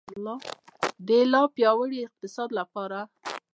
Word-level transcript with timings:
د 1.07 1.09
لا 1.31 1.41
پیاوړي 1.55 1.99
اقتصاد 2.03 2.49
لپاره. 2.59 2.99